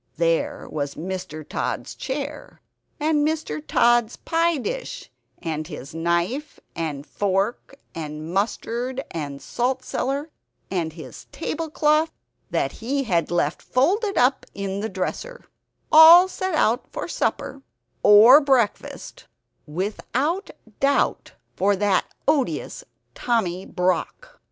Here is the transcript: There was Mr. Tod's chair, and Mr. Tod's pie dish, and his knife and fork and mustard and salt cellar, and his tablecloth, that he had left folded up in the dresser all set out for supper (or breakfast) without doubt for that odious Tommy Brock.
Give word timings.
There 0.17 0.67
was 0.67 0.95
Mr. 0.95 1.47
Tod's 1.47 1.93
chair, 1.93 2.59
and 2.99 3.23
Mr. 3.23 3.61
Tod's 3.63 4.15
pie 4.17 4.57
dish, 4.57 5.11
and 5.37 5.67
his 5.67 5.93
knife 5.93 6.59
and 6.75 7.05
fork 7.05 7.75
and 7.93 8.33
mustard 8.33 9.03
and 9.11 9.39
salt 9.39 9.83
cellar, 9.83 10.31
and 10.71 10.93
his 10.93 11.25
tablecloth, 11.31 12.09
that 12.49 12.71
he 12.71 13.03
had 13.03 13.29
left 13.29 13.61
folded 13.61 14.17
up 14.17 14.43
in 14.55 14.79
the 14.79 14.89
dresser 14.89 15.45
all 15.91 16.27
set 16.27 16.55
out 16.55 16.87
for 16.91 17.07
supper 17.07 17.61
(or 18.01 18.41
breakfast) 18.41 19.27
without 19.67 20.49
doubt 20.79 21.33
for 21.55 21.75
that 21.75 22.05
odious 22.27 22.83
Tommy 23.13 23.67
Brock. 23.67 24.39